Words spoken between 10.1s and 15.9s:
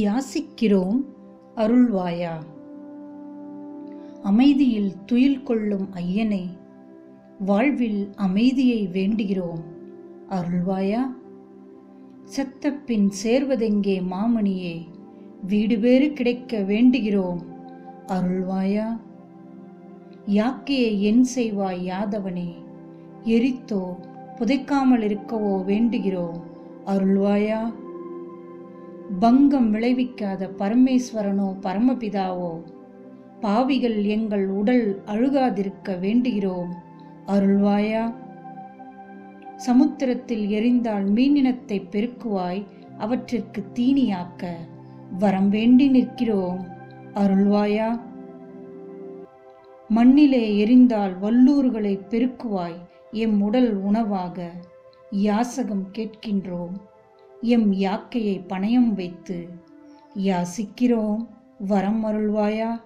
அருள்வாயா? செத்தப்பின் சேர்வதெங்கே மாமணியே வீடு